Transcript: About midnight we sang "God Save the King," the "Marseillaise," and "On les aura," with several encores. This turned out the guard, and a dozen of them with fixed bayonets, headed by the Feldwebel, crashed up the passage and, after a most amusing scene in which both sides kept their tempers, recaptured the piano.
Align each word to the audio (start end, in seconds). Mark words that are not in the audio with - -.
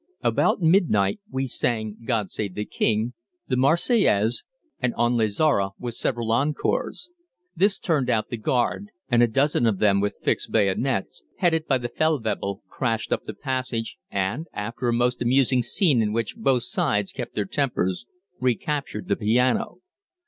About 0.23 0.63
midnight 0.63 1.19
we 1.29 1.45
sang 1.45 1.97
"God 2.05 2.31
Save 2.31 2.55
the 2.55 2.65
King," 2.65 3.13
the 3.49 3.55
"Marseillaise," 3.55 4.43
and 4.79 4.95
"On 4.95 5.15
les 5.15 5.39
aura," 5.39 5.73
with 5.77 5.93
several 5.93 6.31
encores. 6.31 7.11
This 7.55 7.77
turned 7.77 8.09
out 8.09 8.29
the 8.29 8.35
guard, 8.37 8.87
and 9.11 9.21
a 9.21 9.27
dozen 9.27 9.67
of 9.67 9.77
them 9.77 10.01
with 10.01 10.17
fixed 10.23 10.51
bayonets, 10.51 11.21
headed 11.37 11.67
by 11.67 11.77
the 11.77 11.87
Feldwebel, 11.89 12.63
crashed 12.67 13.13
up 13.13 13.25
the 13.25 13.35
passage 13.35 13.99
and, 14.09 14.47
after 14.53 14.87
a 14.87 14.91
most 14.93 15.21
amusing 15.21 15.61
scene 15.61 16.01
in 16.01 16.11
which 16.13 16.35
both 16.35 16.63
sides 16.63 17.11
kept 17.13 17.35
their 17.35 17.45
tempers, 17.45 18.07
recaptured 18.39 19.07
the 19.07 19.15
piano. 19.15 19.81